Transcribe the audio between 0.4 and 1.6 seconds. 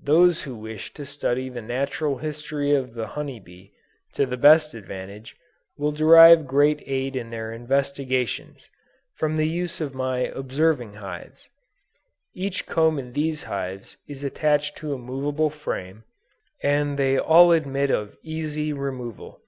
who wish to study the